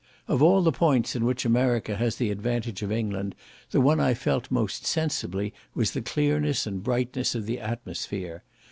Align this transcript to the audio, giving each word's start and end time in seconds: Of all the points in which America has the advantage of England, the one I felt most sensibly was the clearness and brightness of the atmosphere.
Of 0.27 0.41
all 0.41 0.63
the 0.63 0.71
points 0.71 1.15
in 1.15 1.25
which 1.25 1.45
America 1.45 1.95
has 1.95 2.15
the 2.15 2.31
advantage 2.31 2.81
of 2.81 2.91
England, 2.91 3.35
the 3.69 3.79
one 3.79 3.99
I 3.99 4.15
felt 4.15 4.49
most 4.49 4.83
sensibly 4.87 5.53
was 5.75 5.91
the 5.91 6.01
clearness 6.01 6.65
and 6.65 6.81
brightness 6.83 7.35
of 7.35 7.45
the 7.45 7.59
atmosphere. 7.59 8.43